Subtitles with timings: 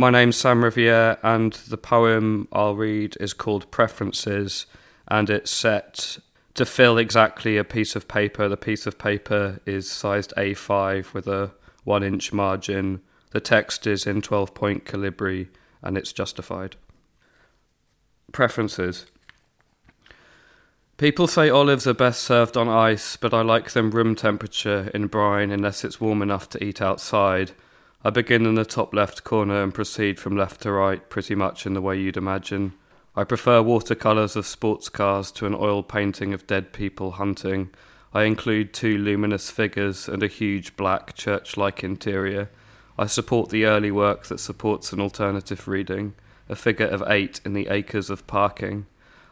[0.00, 4.64] My name's Sam Riviere, and the poem I'll read is called Preferences,
[5.06, 6.16] and it's set
[6.54, 8.48] to fill exactly a piece of paper.
[8.48, 11.50] The piece of paper is sized A5 with a
[11.84, 13.02] one inch margin.
[13.32, 15.48] The text is in 12 point calibri,
[15.82, 16.76] and it's justified.
[18.32, 19.04] Preferences.
[20.96, 25.08] People say olives are best served on ice, but I like them room temperature in
[25.08, 27.52] brine unless it's warm enough to eat outside.
[28.02, 31.66] I begin in the top left corner and proceed from left to right, pretty much
[31.66, 32.72] in the way you'd imagine.
[33.14, 37.68] I prefer watercolours of sports cars to an oil painting of dead people hunting.
[38.14, 42.48] I include two luminous figures and a huge black church like interior.
[42.98, 46.14] I support the early work that supports an alternative reading,
[46.48, 48.86] a figure of eight in the acres of parking.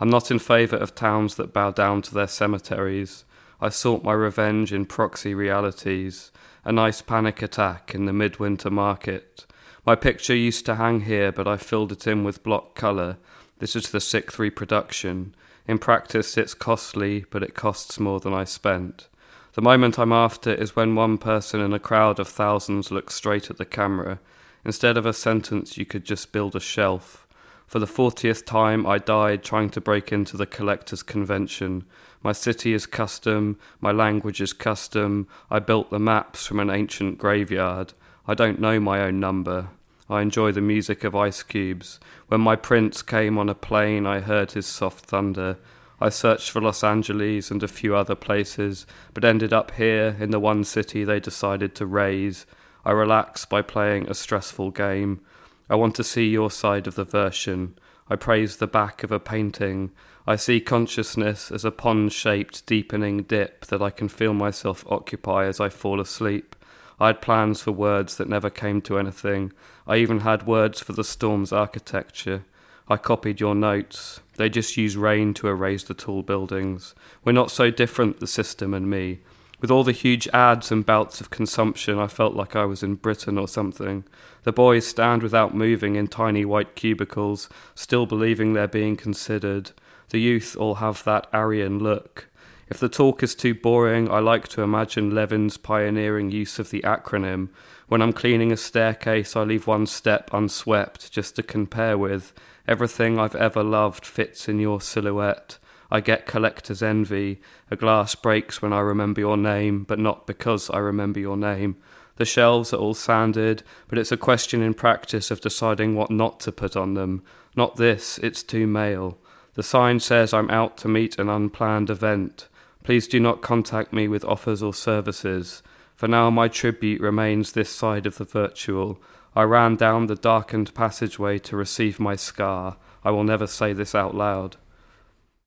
[0.00, 3.24] I'm not in favour of towns that bow down to their cemeteries.
[3.60, 6.30] I sought my revenge in proxy realities,
[6.64, 9.46] a nice panic attack in the midwinter market.
[9.86, 13.18] My picture used to hang here, but I filled it in with block colour.
[13.58, 15.34] This is the sixth reproduction.
[15.66, 19.08] In practice, it's costly, but it costs more than I spent.
[19.54, 23.50] The moment I'm after is when one person in a crowd of thousands looks straight
[23.50, 24.18] at the camera.
[24.64, 27.23] Instead of a sentence, you could just build a shelf.
[27.66, 31.84] For the fortieth time, I died trying to break into the collector's convention.
[32.22, 35.26] My city is custom, my language is custom.
[35.50, 37.92] I built the maps from an ancient graveyard.
[38.26, 39.68] I don't know my own number.
[40.08, 41.98] I enjoy the music of ice cubes.
[42.28, 45.58] When my prince came on a plane, I heard his soft thunder.
[46.00, 50.30] I searched for Los Angeles and a few other places, but ended up here in
[50.30, 52.44] the one city they decided to raise.
[52.84, 55.20] I relax by playing a stressful game.
[55.68, 57.78] I want to see your side of the version.
[58.08, 59.92] I praise the back of a painting.
[60.26, 65.46] I see consciousness as a pond shaped, deepening dip that I can feel myself occupy
[65.46, 66.54] as I fall asleep.
[67.00, 69.52] I had plans for words that never came to anything.
[69.86, 72.44] I even had words for the storm's architecture.
[72.86, 74.20] I copied your notes.
[74.36, 76.94] They just use rain to erase the tall buildings.
[77.24, 79.20] We're not so different, the system and me.
[79.64, 82.96] With all the huge ads and bouts of consumption, I felt like I was in
[82.96, 84.04] Britain or something.
[84.42, 89.70] The boys stand without moving in tiny white cubicles, still believing they're being considered.
[90.10, 92.28] The youth all have that Aryan look.
[92.68, 96.82] If the talk is too boring, I like to imagine Levin's pioneering use of the
[96.82, 97.48] acronym.
[97.88, 102.34] When I'm cleaning a staircase, I leave one step unswept just to compare with.
[102.68, 105.56] Everything I've ever loved fits in your silhouette.
[105.90, 107.40] I get collector's envy.
[107.70, 111.76] A glass breaks when I remember your name, but not because I remember your name.
[112.16, 116.40] The shelves are all sanded, but it's a question in practice of deciding what not
[116.40, 117.22] to put on them.
[117.56, 119.18] Not this, it's too male.
[119.54, 122.48] The sign says I'm out to meet an unplanned event.
[122.82, 125.62] Please do not contact me with offers or services.
[125.96, 129.00] For now, my tribute remains this side of the virtual.
[129.34, 132.76] I ran down the darkened passageway to receive my scar.
[133.04, 134.56] I will never say this out loud.